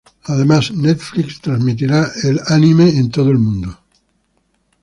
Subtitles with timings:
[0.23, 3.77] Además Netflix transmitirá el anime en todo el mundo.